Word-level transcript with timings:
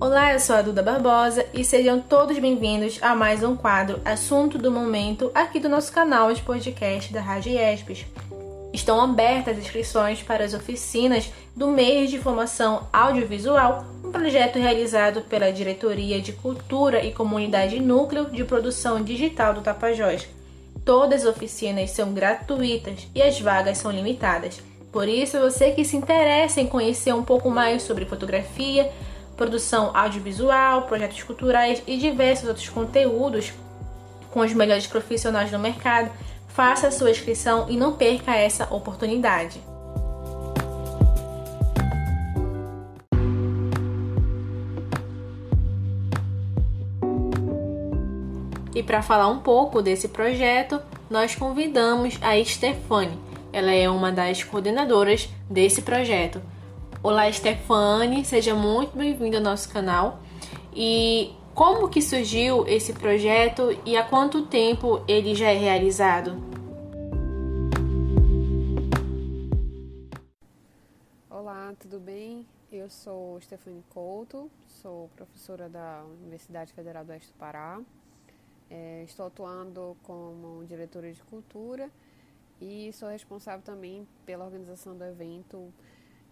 Olá, 0.00 0.32
eu 0.32 0.40
sou 0.40 0.56
a 0.56 0.62
Duda 0.62 0.82
Barbosa 0.82 1.44
e 1.52 1.62
sejam 1.62 2.00
todos 2.00 2.38
bem-vindos 2.38 2.98
a 3.02 3.14
mais 3.14 3.44
um 3.44 3.54
quadro 3.54 4.00
Assunto 4.02 4.56
do 4.56 4.72
Momento 4.72 5.30
aqui 5.34 5.60
do 5.60 5.68
nosso 5.68 5.92
canal 5.92 6.32
de 6.32 6.40
podcast 6.40 7.12
da 7.12 7.20
Rádio 7.20 7.52
ESPES. 7.52 8.06
Estão 8.72 8.98
abertas 8.98 9.58
as 9.58 9.64
inscrições 9.64 10.22
para 10.22 10.42
as 10.42 10.54
oficinas 10.54 11.30
do 11.54 11.68
mês 11.68 12.08
de 12.08 12.18
formação 12.18 12.88
audiovisual, 12.90 13.84
um 14.02 14.10
projeto 14.10 14.58
realizado 14.58 15.20
pela 15.20 15.52
Diretoria 15.52 16.18
de 16.18 16.32
Cultura 16.32 17.04
e 17.04 17.12
Comunidade 17.12 17.78
Núcleo 17.78 18.30
de 18.30 18.42
Produção 18.42 19.04
Digital 19.04 19.52
do 19.52 19.60
Tapajós. 19.60 20.26
Todas 20.82 21.26
as 21.26 21.36
oficinas 21.36 21.90
são 21.90 22.14
gratuitas 22.14 23.06
e 23.14 23.20
as 23.20 23.38
vagas 23.38 23.76
são 23.76 23.90
limitadas. 23.90 24.62
Por 24.90 25.06
isso, 25.06 25.38
você 25.38 25.72
que 25.72 25.84
se 25.84 25.96
interessa 25.96 26.58
em 26.58 26.66
conhecer 26.66 27.12
um 27.12 27.22
pouco 27.22 27.50
mais 27.50 27.82
sobre 27.82 28.06
fotografia, 28.06 28.90
produção 29.40 29.90
audiovisual, 29.96 30.82
projetos 30.82 31.22
culturais 31.22 31.82
e 31.86 31.96
diversos 31.96 32.46
outros 32.46 32.68
conteúdos 32.68 33.54
com 34.30 34.40
os 34.40 34.52
melhores 34.52 34.86
profissionais 34.86 35.50
do 35.50 35.58
mercado, 35.58 36.10
faça 36.48 36.88
a 36.88 36.90
sua 36.90 37.10
inscrição 37.10 37.64
e 37.66 37.74
não 37.74 37.94
perca 37.94 38.36
essa 38.36 38.64
oportunidade. 38.70 39.58
E 48.74 48.82
para 48.82 49.00
falar 49.00 49.28
um 49.28 49.38
pouco 49.38 49.80
desse 49.80 50.08
projeto, 50.08 50.82
nós 51.08 51.34
convidamos 51.34 52.18
a 52.20 52.44
Stefane. 52.44 53.18
Ela 53.54 53.72
é 53.72 53.88
uma 53.88 54.12
das 54.12 54.44
coordenadoras 54.44 55.30
desse 55.48 55.80
projeto. 55.80 56.42
Olá, 57.02 57.32
Stefane, 57.32 58.26
seja 58.26 58.54
muito 58.54 58.94
bem-vinda 58.94 59.38
ao 59.38 59.42
nosso 59.42 59.72
canal. 59.72 60.20
E 60.76 61.34
como 61.54 61.88
que 61.88 62.02
surgiu 62.02 62.66
esse 62.66 62.92
projeto 62.92 63.70
e 63.86 63.96
há 63.96 64.04
quanto 64.04 64.44
tempo 64.44 65.02
ele 65.08 65.34
já 65.34 65.48
é 65.48 65.56
realizado? 65.56 66.32
Olá, 71.30 71.72
tudo 71.80 71.98
bem? 71.98 72.46
Eu 72.70 72.90
sou 72.90 73.40
Stefane 73.40 73.82
Couto, 73.88 74.50
sou 74.66 75.08
professora 75.16 75.70
da 75.70 76.04
Universidade 76.04 76.70
Federal 76.74 77.02
do 77.02 77.12
Oeste 77.12 77.32
do 77.32 77.38
Pará. 77.38 77.80
É, 78.68 79.04
estou 79.04 79.24
atuando 79.24 79.96
como 80.02 80.66
diretora 80.66 81.10
de 81.10 81.22
cultura 81.22 81.90
e 82.60 82.92
sou 82.92 83.08
responsável 83.08 83.62
também 83.64 84.06
pela 84.26 84.44
organização 84.44 84.94
do 84.94 85.02
evento 85.02 85.72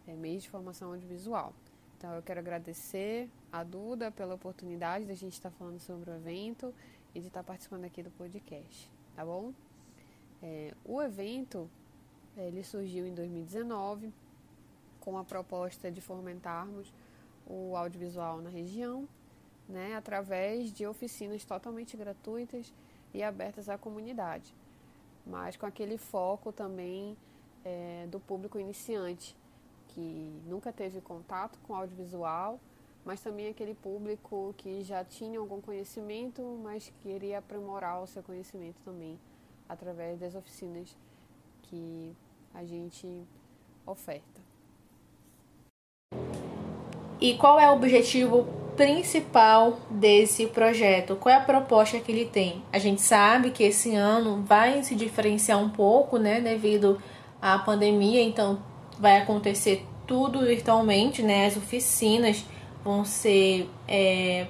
é, 0.08 0.14
mês 0.14 0.42
de 0.42 0.50
formação 0.50 0.88
audiovisual. 0.90 1.52
Então 1.96 2.14
eu 2.14 2.22
quero 2.22 2.40
agradecer 2.40 3.28
a 3.52 3.62
Duda 3.62 4.10
pela 4.10 4.34
oportunidade 4.34 5.04
de 5.04 5.12
a 5.12 5.16
gente 5.16 5.34
estar 5.34 5.50
falando 5.50 5.78
sobre 5.78 6.10
o 6.10 6.14
evento 6.14 6.74
e 7.14 7.20
de 7.20 7.26
estar 7.26 7.42
participando 7.42 7.84
aqui 7.84 8.02
do 8.02 8.10
podcast, 8.12 8.90
tá 9.14 9.24
bom? 9.24 9.52
É, 10.42 10.74
o 10.84 11.02
evento 11.02 11.68
ele 12.36 12.62
surgiu 12.62 13.06
em 13.06 13.14
2019 13.14 14.12
com 15.00 15.18
a 15.18 15.24
proposta 15.24 15.90
de 15.90 16.00
fomentarmos 16.00 16.92
o 17.46 17.76
audiovisual 17.76 18.40
na 18.40 18.50
região, 18.50 19.08
né, 19.68 19.94
através 19.96 20.72
de 20.72 20.86
oficinas 20.86 21.44
totalmente 21.44 21.96
gratuitas 21.96 22.72
e 23.12 23.22
abertas 23.22 23.68
à 23.68 23.76
comunidade, 23.76 24.54
mas 25.26 25.56
com 25.56 25.66
aquele 25.66 25.98
foco 25.98 26.52
também 26.52 27.16
é, 27.64 28.06
do 28.10 28.20
público 28.20 28.58
iniciante, 28.58 29.36
que 29.98 30.41
nunca 30.46 30.72
teve 30.72 31.00
contato 31.00 31.58
com 31.66 31.74
audiovisual, 31.74 32.60
mas 33.04 33.20
também 33.20 33.48
aquele 33.48 33.74
público 33.74 34.54
que 34.56 34.80
já 34.84 35.02
tinha 35.02 35.41
algum 35.41 35.60
conhecimento, 35.60 36.41
mas 36.62 36.92
queria 37.03 37.38
aprimorar 37.38 38.00
o 38.00 38.06
seu 38.06 38.22
conhecimento 38.22 38.76
também 38.84 39.19
através 39.69 40.20
das 40.20 40.36
oficinas 40.36 40.97
que 41.62 42.14
a 42.54 42.64
gente 42.64 43.09
oferta. 43.84 44.41
E 47.20 47.36
qual 47.36 47.59
é 47.59 47.69
o 47.69 47.75
objetivo 47.75 48.47
principal 48.76 49.80
desse 49.91 50.47
projeto? 50.47 51.16
Qual 51.16 51.34
é 51.34 51.38
a 51.38 51.44
proposta 51.44 51.98
que 51.98 52.12
ele 52.12 52.26
tem? 52.26 52.62
A 52.72 52.78
gente 52.78 53.00
sabe 53.00 53.50
que 53.50 53.65
esse 53.65 53.97
ano 53.97 54.44
vai 54.44 54.80
se 54.84 54.94
diferenciar 54.94 55.60
um 55.60 55.70
pouco, 55.70 56.19
né, 56.19 56.41
devido 56.41 57.03
à 57.42 57.59
pandemia, 57.59 58.22
então 58.22 58.62
vai 58.98 59.19
acontecer 59.19 59.84
tudo 60.06 60.41
virtualmente, 60.41 61.22
né? 61.22 61.47
As 61.47 61.56
oficinas 61.56 62.44
vão 62.82 63.04
ser 63.04 63.69
é, 63.86 64.47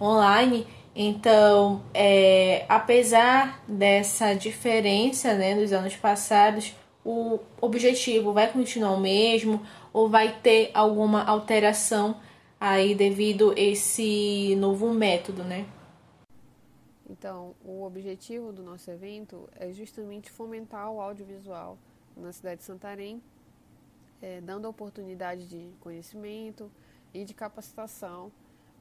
online. 0.00 0.66
Então, 0.94 1.82
é, 1.94 2.64
apesar 2.68 3.62
dessa 3.68 4.34
diferença 4.34 5.34
né, 5.34 5.54
dos 5.54 5.72
anos 5.72 5.94
passados, 5.96 6.74
o 7.04 7.38
objetivo 7.60 8.32
vai 8.32 8.50
continuar 8.50 8.92
o 8.92 9.00
mesmo 9.00 9.62
ou 9.92 10.08
vai 10.08 10.36
ter 10.42 10.70
alguma 10.74 11.24
alteração 11.24 12.16
aí 12.60 12.94
devido 12.94 13.54
esse 13.56 14.56
novo 14.56 14.92
método, 14.92 15.44
né? 15.44 15.66
Então, 17.08 17.54
o 17.64 17.84
objetivo 17.84 18.52
do 18.52 18.62
nosso 18.62 18.90
evento 18.90 19.48
é 19.58 19.72
justamente 19.72 20.30
fomentar 20.30 20.90
o 20.90 21.00
audiovisual 21.00 21.78
na 22.16 22.32
cidade 22.32 22.58
de 22.58 22.64
Santarém 22.64 23.22
é, 24.20 24.40
dando 24.40 24.68
oportunidade 24.68 25.46
de 25.46 25.72
conhecimento 25.80 26.70
e 27.12 27.24
de 27.24 27.34
capacitação 27.34 28.30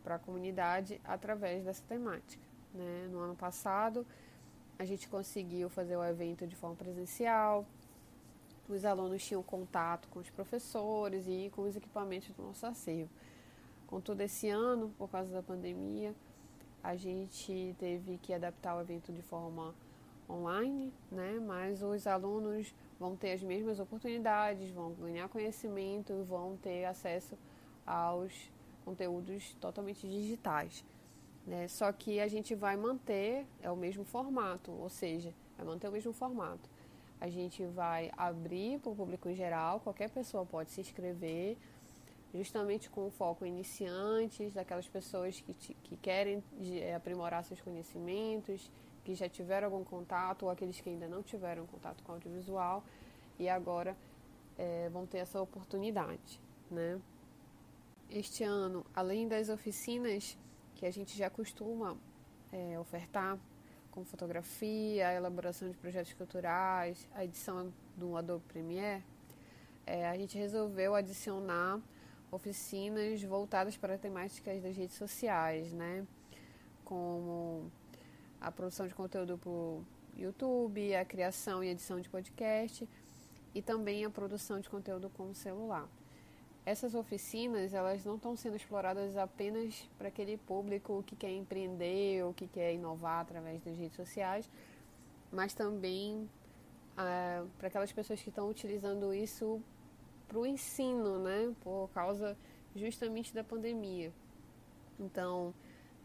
para 0.03 0.15
a 0.15 0.19
comunidade 0.19 1.01
através 1.03 1.63
dessa 1.63 1.83
temática. 1.87 2.43
Né? 2.73 3.07
No 3.11 3.19
ano 3.19 3.35
passado, 3.35 4.05
a 4.79 4.85
gente 4.85 5.07
conseguiu 5.07 5.69
fazer 5.69 5.95
o 5.97 6.03
evento 6.03 6.45
de 6.45 6.55
forma 6.55 6.75
presencial, 6.75 7.65
os 8.69 8.83
alunos 8.83 9.23
tinham 9.23 9.41
contato 9.41 10.09
com 10.09 10.19
os 10.19 10.29
professores 10.29 11.25
e 11.27 11.49
com 11.55 11.63
os 11.63 11.75
equipamentos 11.75 12.29
do 12.35 12.43
nosso 12.43 12.65
acervo. 12.65 13.09
Contudo, 13.87 14.21
esse 14.21 14.49
ano, 14.49 14.93
por 14.97 15.09
causa 15.09 15.31
da 15.31 15.41
pandemia, 15.41 16.13
a 16.83 16.95
gente 16.95 17.73
teve 17.79 18.17
que 18.17 18.33
adaptar 18.33 18.75
o 18.75 18.81
evento 18.81 19.13
de 19.13 19.21
forma 19.21 19.73
online, 20.29 20.93
né? 21.09 21.39
mas 21.39 21.81
os 21.81 22.05
alunos 22.05 22.73
vão 22.99 23.15
ter 23.15 23.33
as 23.33 23.43
mesmas 23.43 23.79
oportunidades, 23.79 24.71
vão 24.71 24.93
ganhar 24.93 25.29
conhecimento 25.29 26.13
e 26.13 26.23
vão 26.23 26.57
ter 26.57 26.85
acesso 26.85 27.37
aos 27.85 28.33
conteúdos 28.83 29.53
totalmente 29.59 30.07
digitais. 30.07 30.83
Né? 31.45 31.67
Só 31.67 31.91
que 31.91 32.19
a 32.19 32.27
gente 32.27 32.55
vai 32.55 32.75
manter 32.75 33.45
é 33.61 33.71
o 33.71 33.75
mesmo 33.75 34.03
formato, 34.03 34.71
ou 34.71 34.89
seja, 34.89 35.33
vai 35.57 35.65
manter 35.65 35.87
o 35.87 35.91
mesmo 35.91 36.11
formato. 36.11 36.69
A 37.19 37.29
gente 37.29 37.65
vai 37.65 38.11
abrir 38.15 38.79
para 38.79 38.91
o 38.91 38.95
público 38.95 39.29
em 39.29 39.35
geral, 39.35 39.79
qualquer 39.79 40.09
pessoa 40.09 40.45
pode 40.45 40.69
se 40.71 40.81
inscrever, 40.81 41.57
justamente 42.33 42.89
com 42.89 43.07
o 43.07 43.09
foco 43.09 43.45
iniciantes, 43.45 44.53
daquelas 44.53 44.87
pessoas 44.87 45.39
que, 45.39 45.53
que 45.53 45.97
querem 45.97 46.43
é, 46.81 46.93
aprimorar 46.93 47.43
seus 47.43 47.61
conhecimentos, 47.61 48.71
que 49.07 49.15
já 49.15 49.29
tiveram 49.29 49.67
algum 49.67 49.85
contato 49.85 50.43
ou 50.43 50.49
aqueles 50.49 50.81
que 50.81 50.89
ainda 50.89 51.07
não 51.07 51.23
tiveram 51.23 51.65
contato 51.65 52.03
com 52.03 52.11
audiovisual 52.11 52.83
e 53.39 53.47
agora 53.47 53.95
é, 54.57 54.89
vão 54.89 55.05
ter 55.05 55.19
essa 55.19 55.41
oportunidade, 55.41 56.41
né? 56.69 56.99
Este 58.09 58.43
ano, 58.43 58.85
além 58.93 59.25
das 59.25 59.47
oficinas 59.47 60.37
que 60.75 60.85
a 60.85 60.91
gente 60.91 61.17
já 61.17 61.29
costuma 61.29 61.95
é, 62.51 62.77
ofertar, 62.77 63.39
como 63.91 64.05
fotografia, 64.05 65.13
elaboração 65.13 65.69
de 65.69 65.77
projetos 65.77 66.11
culturais, 66.13 67.07
a 67.15 67.23
edição 67.23 67.73
do 67.95 68.17
Adobe 68.17 68.43
Premiere, 68.49 69.05
é, 69.85 70.05
a 70.09 70.17
gente 70.17 70.37
resolveu 70.37 70.95
adicionar 70.95 71.79
oficinas 72.29 73.23
voltadas 73.23 73.77
para 73.77 73.97
temáticas 73.97 74.61
das 74.61 74.75
redes 74.75 74.97
sociais, 74.97 75.71
né? 75.71 76.05
Como 76.83 77.71
a 78.39 78.51
produção 78.51 78.87
de 78.87 78.93
conteúdo 78.93 79.37
para 79.37 79.49
o 79.49 79.83
YouTube, 80.15 80.95
a 80.95 81.05
criação 81.05 81.63
e 81.63 81.69
edição 81.69 81.99
de 81.99 82.09
podcast 82.09 82.87
e 83.53 83.61
também 83.61 84.05
a 84.05 84.09
produção 84.09 84.59
de 84.59 84.69
conteúdo 84.69 85.09
com 85.09 85.29
o 85.29 85.35
celular. 85.35 85.87
Essas 86.65 86.95
oficinas, 86.95 87.73
elas 87.73 88.03
não 88.03 88.15
estão 88.15 88.35
sendo 88.35 88.55
exploradas 88.55 89.15
apenas 89.15 89.87
para 89.97 90.09
aquele 90.09 90.37
público 90.37 91.03
que 91.07 91.15
quer 91.15 91.31
empreender 91.31 92.23
ou 92.23 92.33
que 92.33 92.47
quer 92.47 92.73
inovar 92.73 93.21
através 93.21 93.61
das 93.63 93.77
redes 93.77 93.95
sociais, 93.95 94.49
mas 95.31 95.53
também 95.53 96.29
ah, 96.97 97.45
para 97.57 97.67
aquelas 97.67 97.91
pessoas 97.91 98.21
que 98.21 98.29
estão 98.29 98.49
utilizando 98.49 99.13
isso 99.13 99.61
para 100.27 100.39
o 100.39 100.45
ensino, 100.45 101.19
né, 101.19 101.53
por 101.61 101.89
causa 101.93 102.37
justamente 102.75 103.33
da 103.33 103.43
pandemia. 103.43 104.11
Então, 104.99 105.53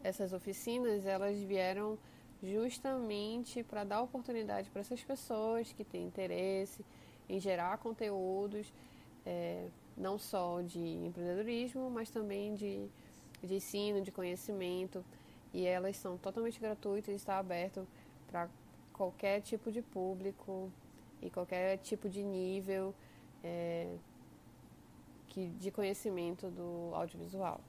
essas 0.03 0.33
oficinas, 0.33 1.05
elas 1.05 1.37
vieram 1.39 1.97
justamente 2.43 3.63
para 3.63 3.83
dar 3.83 4.01
oportunidade 4.01 4.69
para 4.69 4.81
essas 4.81 5.01
pessoas 5.03 5.71
que 5.71 5.83
têm 5.83 6.05
interesse 6.05 6.85
em 7.29 7.39
gerar 7.39 7.77
conteúdos, 7.77 8.71
é, 9.25 9.67
não 9.95 10.19
só 10.19 10.61
de 10.61 10.79
empreendedorismo, 10.79 11.89
mas 11.89 12.09
também 12.09 12.53
de 12.53 12.89
de 13.47 13.55
ensino, 13.55 14.01
de 14.01 14.11
conhecimento, 14.11 15.03
e 15.53 15.65
elas 15.65 15.97
são 15.97 16.17
totalmente 16.17 16.59
gratuitas 16.59 17.09
e 17.09 17.15
está 17.15 17.37
aberto 17.37 17.87
para 18.27 18.49
qualquer 18.91 19.41
tipo 19.41 19.71
de 19.71 19.81
público 19.81 20.71
e 21.21 21.29
qualquer 21.29 21.77
tipo 21.77 22.09
de 22.09 22.23
nível 22.23 22.93
é, 23.43 23.95
que, 25.27 25.47
de 25.49 25.69
conhecimento 25.71 26.49
do 26.49 26.91
audiovisual. 26.93 27.59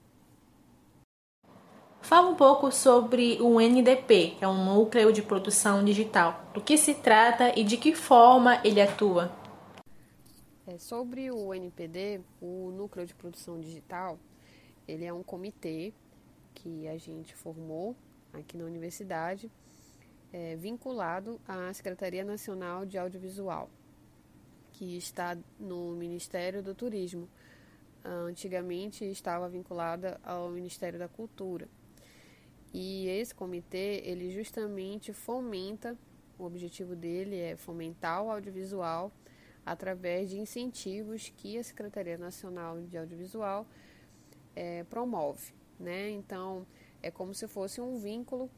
Fala 2.14 2.30
um 2.30 2.36
pouco 2.36 2.70
sobre 2.70 3.42
o 3.42 3.60
NDP, 3.60 4.36
que 4.38 4.44
é 4.44 4.46
um 4.46 4.64
núcleo 4.64 5.12
de 5.12 5.20
produção 5.20 5.84
digital. 5.84 6.48
Do 6.54 6.60
que 6.60 6.78
se 6.78 6.94
trata 6.94 7.58
e 7.58 7.64
de 7.64 7.76
que 7.76 7.92
forma 7.92 8.60
ele 8.64 8.80
atua? 8.80 9.32
É, 10.64 10.78
sobre 10.78 11.28
o 11.32 11.52
NPD, 11.52 12.20
o 12.40 12.70
núcleo 12.70 13.04
de 13.04 13.12
produção 13.16 13.58
digital, 13.58 14.16
ele 14.86 15.04
é 15.04 15.12
um 15.12 15.24
comitê 15.24 15.92
que 16.54 16.86
a 16.86 16.96
gente 16.96 17.34
formou 17.34 17.96
aqui 18.32 18.56
na 18.56 18.64
universidade, 18.64 19.50
é, 20.32 20.54
vinculado 20.54 21.40
à 21.48 21.72
Secretaria 21.72 22.22
Nacional 22.22 22.86
de 22.86 22.96
Audiovisual, 22.96 23.68
que 24.70 24.96
está 24.96 25.36
no 25.58 25.96
Ministério 25.96 26.62
do 26.62 26.76
Turismo. 26.76 27.28
Antigamente 28.04 29.04
estava 29.04 29.48
vinculada 29.48 30.20
ao 30.22 30.48
Ministério 30.48 30.96
da 30.96 31.08
Cultura. 31.08 31.68
E 32.76 33.06
esse 33.06 33.32
comitê, 33.32 34.02
ele 34.04 34.32
justamente 34.32 35.12
fomenta, 35.12 35.96
o 36.36 36.42
objetivo 36.42 36.96
dele 36.96 37.38
é 37.38 37.54
fomentar 37.54 38.20
o 38.20 38.32
audiovisual 38.32 39.12
através 39.64 40.28
de 40.28 40.40
incentivos 40.40 41.32
que 41.36 41.56
a 41.56 41.62
Secretaria 41.62 42.18
Nacional 42.18 42.80
de 42.80 42.98
Audiovisual 42.98 43.64
é, 44.56 44.82
promove, 44.82 45.54
né? 45.78 46.10
Então, 46.10 46.66
é 47.00 47.12
como 47.12 47.32
se 47.32 47.46
fosse 47.46 47.80
um 47.80 47.96
vínculo 47.96 48.50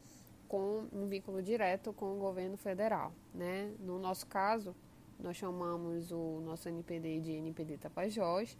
com 0.47 0.87
um 0.91 1.05
vínculo 1.05 1.39
direto 1.43 1.93
com 1.93 2.15
o 2.15 2.19
governo 2.19 2.57
federal, 2.57 3.13
né? 3.35 3.71
No 3.79 3.99
nosso 3.99 4.25
caso, 4.25 4.75
nós 5.19 5.37
chamamos 5.37 6.11
o 6.11 6.41
nosso 6.43 6.67
NPD 6.67 7.19
de 7.19 7.31
NPD 7.33 7.77
Tapajós 7.77 8.57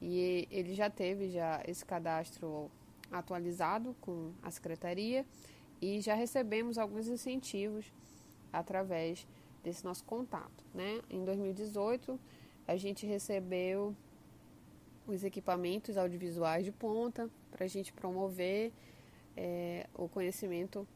e 0.00 0.46
ele 0.48 0.74
já 0.74 0.88
teve 0.88 1.28
já 1.28 1.60
esse 1.66 1.84
cadastro 1.84 2.70
atualizado 3.10 3.94
com 4.00 4.32
a 4.42 4.50
secretaria 4.50 5.26
e 5.80 6.00
já 6.00 6.14
recebemos 6.14 6.78
alguns 6.78 7.08
incentivos 7.08 7.92
através 8.52 9.26
desse 9.62 9.84
nosso 9.84 10.04
contato. 10.04 10.64
Né? 10.74 11.00
Em 11.10 11.24
2018, 11.24 12.18
a 12.66 12.76
gente 12.76 13.06
recebeu 13.06 13.94
os 15.06 15.24
equipamentos 15.24 15.96
audiovisuais 15.96 16.64
de 16.64 16.72
ponta 16.72 17.28
para 17.50 17.64
a 17.64 17.68
gente 17.68 17.92
promover 17.92 18.72
é, 19.36 19.86
o 19.94 20.08
conhecimento 20.08 20.86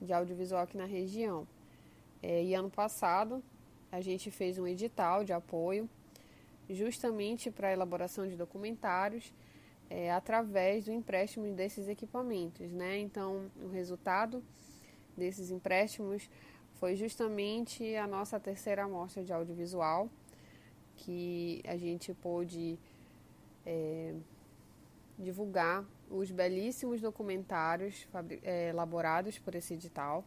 de 0.00 0.12
audiovisual 0.12 0.62
aqui 0.62 0.76
na 0.76 0.84
região. 0.84 1.46
É, 2.22 2.42
e 2.42 2.54
ano 2.54 2.70
passado, 2.70 3.42
a 3.90 4.00
gente 4.00 4.30
fez 4.30 4.58
um 4.58 4.66
edital 4.66 5.24
de 5.24 5.32
apoio 5.32 5.88
justamente 6.70 7.50
para 7.50 7.68
a 7.68 7.72
elaboração 7.72 8.26
de 8.26 8.36
documentários 8.36 9.32
é, 9.90 10.10
através 10.10 10.84
do 10.84 10.92
empréstimo 10.92 11.52
desses 11.54 11.88
equipamentos. 11.88 12.70
Né? 12.72 12.98
Então, 12.98 13.50
o 13.62 13.68
resultado 13.68 14.42
desses 15.16 15.50
empréstimos 15.50 16.28
foi 16.74 16.96
justamente 16.96 17.94
a 17.96 18.06
nossa 18.06 18.40
terceira 18.40 18.84
amostra 18.84 19.22
de 19.22 19.32
audiovisual, 19.32 20.08
que 20.96 21.62
a 21.66 21.76
gente 21.76 22.12
pôde 22.14 22.78
é, 23.64 24.14
divulgar 25.18 25.84
os 26.10 26.30
belíssimos 26.30 27.00
documentários 27.00 28.06
é, 28.42 28.68
elaborados 28.68 29.38
por 29.38 29.54
esse 29.54 29.74
edital, 29.74 30.24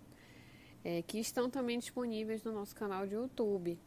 é, 0.83 1.01
que 1.01 1.19
estão 1.19 1.49
também 1.49 1.77
disponíveis 1.77 2.43
no 2.43 2.51
nosso 2.51 2.75
canal 2.75 3.05
de 3.05 3.15
YouTube. 3.15 3.77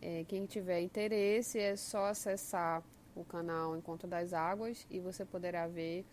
É, 0.00 0.24
quem 0.24 0.44
tiver 0.46 0.80
interesse 0.80 1.58
é 1.58 1.76
só 1.76 2.06
acessar 2.06 2.82
o 3.16 3.24
canal 3.24 3.76
Encontro 3.76 4.06
das 4.06 4.32
Águas 4.32 4.86
e 4.90 5.00
você 5.00 5.24
poderá 5.24 5.66
ver 5.66 6.04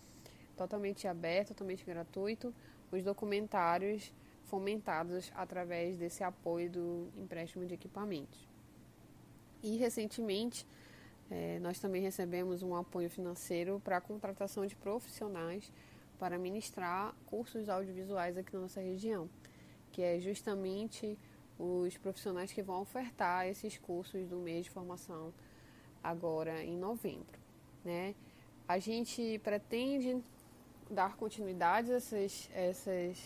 totalmente 0.56 1.08
aberto, 1.08 1.50
totalmente 1.50 1.86
gratuito, 1.86 2.54
os 2.92 3.04
documentários 3.04 4.12
fomentados 4.46 5.32
através 5.36 5.98
desse 5.98 6.24
apoio 6.24 6.70
do 6.70 7.10
empréstimo 7.18 7.66
de 7.66 7.74
equipamentos. 7.74 8.48
E 9.62 9.78
recentemente 9.78 10.66
é, 11.30 11.60
nós 11.60 11.80
também 11.80 12.02
recebemos 12.02 12.62
um 12.64 12.76
apoio 12.76 13.10
financeiro 13.10 13.82
para 13.84 13.98
a 13.98 14.02
contratação 14.02 14.66
de 14.66 14.76
profissionais 14.76 15.72
para 16.20 16.38
ministrar 16.38 17.14
cursos 17.26 17.68
audiovisuais 17.68 18.38
aqui 18.38 18.54
na 18.54 18.62
nossa 18.62 18.80
região, 18.80 19.30
que 19.92 20.02
é 20.02 20.20
justamente 20.20 21.18
os 21.58 21.98
profissionais 21.98 22.52
que 22.52 22.62
vão 22.62 22.82
ofertar 22.82 23.48
esses 23.48 23.78
cursos 23.78 24.28
do 24.28 24.38
mês 24.38 24.66
de 24.66 24.72
formação 24.72 25.34
agora 26.04 26.64
em 26.64 26.78
novembro. 26.78 27.40
Né? 27.84 28.14
A 28.68 28.78
gente 28.80 29.40
pretende 29.44 30.22
dar 30.90 31.16
continuidade 31.16 31.92
a 31.92 31.96
essas, 31.96 32.50
essas 32.54 33.18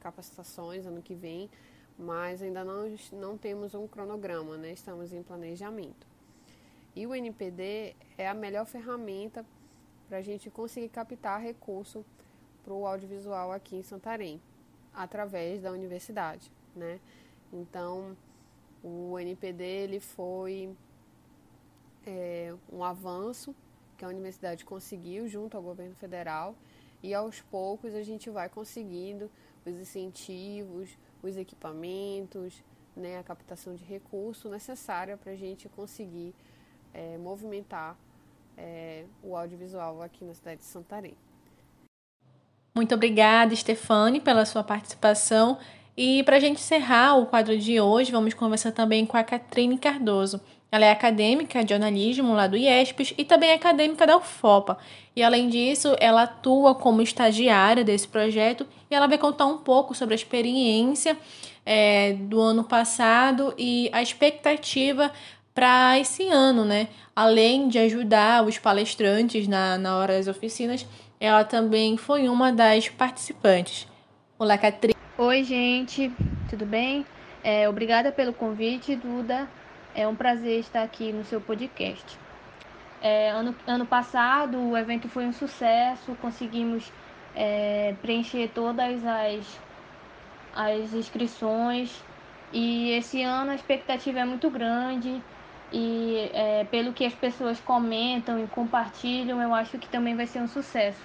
capacitações 0.00 0.86
ano 0.86 1.02
que 1.02 1.14
vem, 1.14 1.50
mas 1.98 2.42
ainda 2.42 2.64
não, 2.64 2.94
não 3.12 3.36
temos 3.36 3.74
um 3.74 3.86
cronograma, 3.86 4.56
né? 4.56 4.72
estamos 4.72 5.12
em 5.12 5.22
planejamento. 5.22 6.06
E 6.94 7.06
o 7.06 7.14
NPD 7.14 7.96
é 8.16 8.28
a 8.28 8.34
melhor 8.34 8.66
ferramenta 8.66 9.44
para 10.08 10.18
a 10.18 10.22
gente 10.22 10.50
conseguir 10.50 10.88
captar 10.88 11.40
recurso 11.40 12.04
para 12.62 12.72
o 12.72 12.86
audiovisual 12.86 13.52
aqui 13.52 13.76
em 13.76 13.82
Santarém, 13.82 14.40
através 14.94 15.62
da 15.62 15.72
universidade. 15.72 16.50
Né? 16.74 17.00
Então, 17.52 18.16
o 18.82 19.18
NPD 19.18 19.64
ele 19.64 20.00
foi 20.00 20.74
é, 22.06 22.54
um 22.72 22.82
avanço 22.82 23.54
que 23.96 24.04
a 24.04 24.08
universidade 24.08 24.64
conseguiu 24.64 25.28
junto 25.28 25.56
ao 25.56 25.62
governo 25.62 25.94
federal 25.94 26.54
e 27.02 27.14
aos 27.14 27.40
poucos 27.40 27.94
a 27.94 28.02
gente 28.02 28.30
vai 28.30 28.48
conseguindo 28.48 29.30
os 29.64 29.74
incentivos, 29.74 30.90
os 31.22 31.36
equipamentos, 31.36 32.62
né, 32.96 33.18
a 33.18 33.22
captação 33.22 33.74
de 33.74 33.84
recursos 33.84 34.50
necessária 34.50 35.16
para 35.16 35.32
a 35.32 35.36
gente 35.36 35.68
conseguir 35.68 36.34
é, 36.92 37.16
movimentar 37.18 37.96
é, 38.56 39.04
o 39.22 39.36
audiovisual 39.36 40.02
aqui 40.02 40.24
na 40.24 40.34
cidade 40.34 40.60
de 40.60 40.66
Santarém. 40.66 41.16
Muito 42.76 42.94
obrigada, 42.94 43.54
Stefane, 43.54 44.20
pela 44.20 44.44
sua 44.44 44.64
participação. 44.64 45.58
E 45.96 46.24
para 46.24 46.36
a 46.36 46.40
gente 46.40 46.58
encerrar 46.58 47.16
o 47.16 47.26
quadro 47.26 47.56
de 47.56 47.80
hoje, 47.80 48.10
vamos 48.10 48.34
conversar 48.34 48.72
também 48.72 49.06
com 49.06 49.16
a 49.16 49.22
Catrine 49.22 49.78
Cardoso. 49.78 50.40
Ela 50.74 50.86
é 50.86 50.90
acadêmica 50.90 51.62
de 51.62 51.70
jornalismo 51.70 52.34
lá 52.34 52.48
do 52.48 52.56
IESPES 52.56 53.14
e 53.16 53.24
também 53.24 53.50
é 53.50 53.54
acadêmica 53.54 54.04
da 54.04 54.16
UFOPA. 54.16 54.76
E 55.14 55.22
além 55.22 55.48
disso, 55.48 55.94
ela 56.00 56.24
atua 56.24 56.74
como 56.74 57.00
estagiária 57.00 57.84
desse 57.84 58.08
projeto 58.08 58.66
e 58.90 58.94
ela 58.96 59.06
vai 59.06 59.16
contar 59.16 59.46
um 59.46 59.58
pouco 59.58 59.94
sobre 59.94 60.14
a 60.14 60.16
experiência 60.16 61.16
é, 61.64 62.14
do 62.14 62.40
ano 62.40 62.64
passado 62.64 63.54
e 63.56 63.88
a 63.92 64.02
expectativa 64.02 65.12
para 65.54 65.96
esse 66.00 66.26
ano, 66.26 66.64
né? 66.64 66.88
Além 67.14 67.68
de 67.68 67.78
ajudar 67.78 68.44
os 68.44 68.58
palestrantes 68.58 69.46
na, 69.46 69.78
na 69.78 69.96
hora 69.96 70.14
das 70.14 70.26
oficinas, 70.26 70.84
ela 71.20 71.44
também 71.44 71.96
foi 71.96 72.28
uma 72.28 72.52
das 72.52 72.88
participantes. 72.88 73.86
Olá, 74.36 74.58
Catrine. 74.58 74.96
Oi, 75.18 75.44
gente, 75.44 76.10
tudo 76.50 76.66
bem? 76.66 77.06
É, 77.44 77.68
obrigada 77.68 78.10
pelo 78.10 78.32
convite, 78.32 78.96
Duda. 78.96 79.48
É 79.94 80.08
um 80.08 80.16
prazer 80.16 80.58
estar 80.58 80.82
aqui 80.82 81.12
no 81.12 81.24
seu 81.24 81.40
podcast. 81.40 82.18
É, 83.00 83.30
ano, 83.30 83.54
ano 83.66 83.86
passado 83.86 84.58
o 84.58 84.76
evento 84.76 85.08
foi 85.08 85.24
um 85.24 85.32
sucesso, 85.32 86.16
conseguimos 86.20 86.90
é, 87.36 87.94
preencher 88.02 88.50
todas 88.54 89.04
as, 89.04 89.60
as 90.54 90.92
inscrições 90.94 92.02
e 92.52 92.90
esse 92.90 93.22
ano 93.22 93.52
a 93.52 93.54
expectativa 93.54 94.20
é 94.20 94.24
muito 94.24 94.50
grande 94.50 95.22
e 95.72 96.30
é, 96.32 96.64
pelo 96.64 96.92
que 96.92 97.04
as 97.04 97.14
pessoas 97.14 97.60
comentam 97.60 98.42
e 98.42 98.46
compartilham, 98.48 99.40
eu 99.40 99.54
acho 99.54 99.78
que 99.78 99.88
também 99.88 100.16
vai 100.16 100.26
ser 100.26 100.40
um 100.40 100.48
sucesso. 100.48 101.00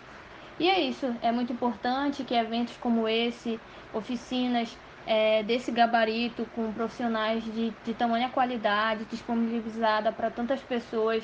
E 0.60 0.68
é 0.68 0.80
isso, 0.80 1.16
é 1.22 1.32
muito 1.32 1.54
importante 1.54 2.24
que 2.24 2.34
eventos 2.34 2.76
como 2.78 3.08
esse, 3.08 3.60
oficinas 3.94 4.76
é, 5.10 5.42
desse 5.42 5.72
gabarito, 5.72 6.46
com 6.56 6.72
profissionais 6.72 7.44
de, 7.44 7.74
de 7.84 7.94
tamanha 7.96 8.30
qualidade, 8.30 9.06
disponibilizada 9.06 10.12
para 10.12 10.30
tantas 10.30 10.62
pessoas. 10.62 11.24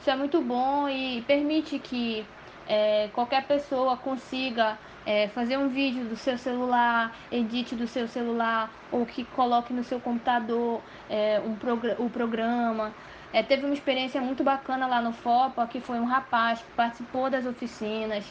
Isso 0.00 0.08
é 0.08 0.14
muito 0.14 0.40
bom 0.40 0.88
e 0.88 1.20
permite 1.22 1.80
que 1.80 2.24
é, 2.68 3.08
qualquer 3.12 3.44
pessoa 3.44 3.96
consiga 3.96 4.78
é, 5.04 5.26
fazer 5.28 5.56
um 5.58 5.68
vídeo 5.68 6.04
do 6.04 6.16
seu 6.16 6.38
celular, 6.38 7.12
edite 7.32 7.74
do 7.74 7.88
seu 7.88 8.06
celular, 8.06 8.70
ou 8.92 9.04
que 9.04 9.24
coloque 9.24 9.72
no 9.72 9.82
seu 9.82 9.98
computador 9.98 10.80
é, 11.10 11.42
um 11.44 11.56
progr 11.56 11.96
o 11.98 12.08
programa. 12.08 12.92
É, 13.32 13.42
teve 13.42 13.64
uma 13.64 13.74
experiência 13.74 14.20
muito 14.20 14.44
bacana 14.44 14.86
lá 14.86 15.00
no 15.00 15.12
FOPA, 15.12 15.66
que 15.66 15.80
foi 15.80 15.98
um 15.98 16.04
rapaz 16.04 16.60
que 16.60 16.70
participou 16.76 17.28
das 17.28 17.44
oficinas, 17.44 18.24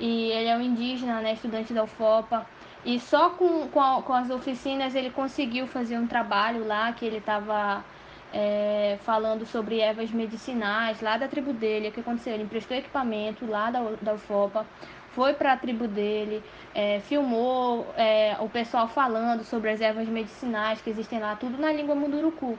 e 0.00 0.32
ele 0.32 0.48
é 0.48 0.56
um 0.56 0.60
indígena, 0.60 1.20
né, 1.20 1.34
estudante 1.34 1.72
da 1.72 1.84
UFOPA, 1.84 2.44
e 2.84 2.98
só 2.98 3.30
com, 3.30 3.68
com, 3.68 3.80
a, 3.80 4.02
com 4.02 4.12
as 4.12 4.30
oficinas 4.30 4.94
ele 4.94 5.10
conseguiu 5.10 5.66
fazer 5.66 5.98
um 5.98 6.06
trabalho 6.06 6.66
lá, 6.66 6.92
que 6.92 7.04
ele 7.04 7.18
estava 7.18 7.84
é, 8.32 8.98
falando 9.04 9.44
sobre 9.44 9.80
ervas 9.80 10.10
medicinais 10.10 11.00
lá 11.00 11.16
da 11.16 11.28
tribo 11.28 11.52
dele. 11.52 11.88
O 11.88 11.92
que 11.92 12.00
aconteceu? 12.00 12.34
Ele 12.34 12.44
emprestou 12.44 12.76
equipamento 12.76 13.46
lá 13.46 13.70
da, 13.70 13.80
da 14.00 14.14
UFOPA, 14.14 14.66
foi 15.12 15.34
para 15.34 15.52
a 15.52 15.56
tribo 15.56 15.86
dele, 15.88 16.42
é, 16.74 17.00
filmou 17.00 17.86
é, 17.96 18.36
o 18.40 18.48
pessoal 18.48 18.88
falando 18.88 19.44
sobre 19.44 19.70
as 19.70 19.80
ervas 19.80 20.08
medicinais 20.08 20.80
que 20.80 20.88
existem 20.88 21.18
lá, 21.18 21.36
tudo 21.36 21.58
na 21.58 21.72
língua 21.72 21.94
munduruku. 21.94 22.58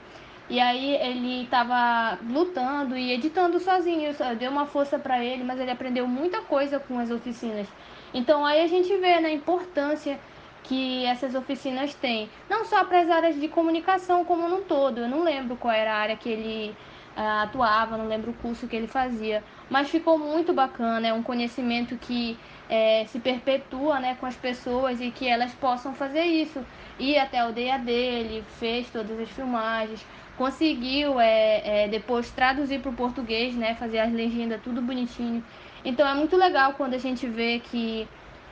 E 0.50 0.60
aí 0.60 0.96
ele 0.96 1.44
estava 1.44 2.18
lutando 2.28 2.96
e 2.96 3.12
editando 3.12 3.58
sozinho, 3.58 4.14
deu 4.38 4.50
uma 4.50 4.66
força 4.66 4.98
para 4.98 5.24
ele, 5.24 5.42
mas 5.42 5.58
ele 5.58 5.70
aprendeu 5.70 6.06
muita 6.06 6.42
coisa 6.42 6.78
com 6.78 6.98
as 6.98 7.10
oficinas. 7.10 7.66
Então 8.14 8.44
aí 8.44 8.62
a 8.62 8.66
gente 8.66 8.94
vê 8.98 9.20
né, 9.20 9.28
a 9.28 9.32
importância 9.32 10.18
que 10.64 11.04
essas 11.06 11.34
oficinas 11.34 11.94
têm, 11.94 12.28
não 12.48 12.64
só 12.64 12.84
para 12.84 13.00
as 13.00 13.10
áreas 13.10 13.40
de 13.40 13.48
comunicação 13.48 14.24
como 14.24 14.48
no 14.48 14.62
todo. 14.62 15.00
Eu 15.00 15.08
não 15.08 15.22
lembro 15.24 15.56
qual 15.56 15.74
era 15.74 15.92
a 15.92 15.96
área 15.96 16.16
que 16.16 16.28
ele 16.28 16.76
uh, 17.16 17.42
atuava, 17.42 17.96
não 17.96 18.06
lembro 18.06 18.30
o 18.30 18.34
curso 18.34 18.68
que 18.68 18.76
ele 18.76 18.86
fazia, 18.86 19.42
mas 19.68 19.90
ficou 19.90 20.18
muito 20.18 20.52
bacana. 20.52 21.08
É 21.08 21.12
um 21.12 21.22
conhecimento 21.22 21.96
que 21.96 22.38
é, 22.68 23.04
se 23.06 23.18
perpetua 23.18 24.00
né, 24.00 24.16
com 24.18 24.26
as 24.26 24.36
pessoas 24.36 25.00
e 25.00 25.10
que 25.10 25.28
elas 25.28 25.52
possam 25.52 25.94
fazer 25.94 26.22
isso. 26.24 26.64
Ir 26.98 27.18
até 27.18 27.38
a 27.38 27.44
aldeia 27.44 27.78
dele, 27.78 28.44
fez 28.58 28.88
todas 28.90 29.18
as 29.18 29.28
filmagens, 29.30 30.06
conseguiu 30.36 31.20
é, 31.20 31.84
é, 31.84 31.88
depois 31.88 32.30
traduzir 32.30 32.80
para 32.80 32.90
o 32.90 32.94
português, 32.94 33.54
né, 33.54 33.74
fazer 33.74 33.98
as 33.98 34.12
legendas 34.12 34.62
tudo 34.62 34.80
bonitinho. 34.80 35.42
Então 35.84 36.06
é 36.06 36.14
muito 36.14 36.36
legal 36.36 36.74
quando 36.74 36.94
a 36.94 36.98
gente 36.98 37.26
vê 37.26 37.58
que 37.58 38.08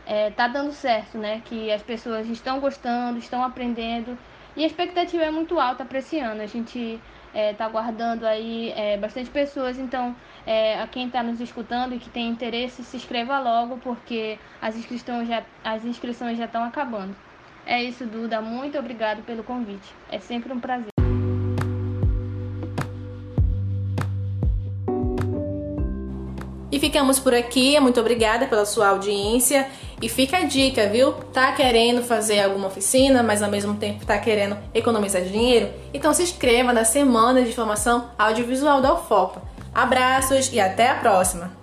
é, 0.06 0.30
tá 0.30 0.48
dando 0.48 0.72
certo, 0.72 1.18
né? 1.18 1.42
Que 1.44 1.70
as 1.70 1.82
pessoas 1.82 2.28
estão 2.28 2.60
gostando, 2.60 3.18
estão 3.18 3.44
aprendendo 3.44 4.18
e 4.56 4.64
a 4.64 4.66
expectativa 4.66 5.22
é 5.22 5.30
muito 5.30 5.58
alta 5.58 5.84
para 5.84 5.98
esse 5.98 6.18
ano. 6.18 6.42
A 6.42 6.46
gente 6.46 7.00
é, 7.32 7.52
tá 7.52 7.68
guardando 7.68 8.24
aí 8.24 8.72
é, 8.76 8.96
bastante 8.96 9.30
pessoas, 9.30 9.78
então 9.78 10.14
é, 10.46 10.80
a 10.80 10.86
quem 10.86 11.06
está 11.06 11.22
nos 11.22 11.40
escutando 11.40 11.94
e 11.94 11.98
que 11.98 12.10
tem 12.10 12.28
interesse, 12.28 12.82
se 12.82 12.96
inscreva 12.96 13.38
logo 13.38 13.78
porque 13.78 14.38
as 14.60 14.76
inscrições 14.76 15.28
já, 15.28 15.42
as 15.64 15.84
inscrições 15.84 16.36
já 16.36 16.46
estão 16.46 16.64
acabando. 16.64 17.14
É 17.64 17.82
isso, 17.82 18.04
Duda. 18.04 18.40
Muito 18.40 18.78
obrigado 18.78 19.22
pelo 19.22 19.44
convite. 19.44 19.94
É 20.10 20.18
sempre 20.18 20.52
um 20.52 20.58
prazer. 20.58 20.99
E 26.70 26.78
ficamos 26.78 27.18
por 27.18 27.34
aqui. 27.34 27.78
Muito 27.80 28.00
obrigada 28.00 28.46
pela 28.46 28.64
sua 28.64 28.88
audiência. 28.88 29.66
E 30.00 30.08
fica 30.08 30.38
a 30.38 30.44
dica, 30.44 30.88
viu? 30.88 31.12
Tá 31.32 31.52
querendo 31.52 32.02
fazer 32.02 32.40
alguma 32.40 32.68
oficina, 32.68 33.22
mas 33.22 33.42
ao 33.42 33.50
mesmo 33.50 33.74
tempo 33.74 34.06
tá 34.06 34.18
querendo 34.18 34.56
economizar 34.72 35.22
dinheiro? 35.22 35.68
Então 35.92 36.14
se 36.14 36.22
inscreva 36.22 36.72
na 36.72 36.84
Semana 36.84 37.42
de 37.42 37.52
Formação 37.52 38.10
Audiovisual 38.18 38.80
da 38.80 38.94
UFOPA. 38.94 39.42
Abraços 39.74 40.50
e 40.52 40.58
até 40.58 40.88
a 40.88 40.94
próxima! 40.94 41.59